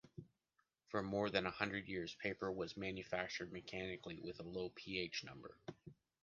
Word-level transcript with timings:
For 0.87 1.03
more 1.03 1.29
than 1.29 1.45
a 1.45 1.51
hundred 1.51 1.87
years 1.87 2.15
paper 2.15 2.51
was 2.51 2.75
manufactured 2.75 3.53
mechanically 3.53 4.17
with 4.19 4.39
a 4.39 4.49
low 4.49 4.69
pH-number. 4.69 5.59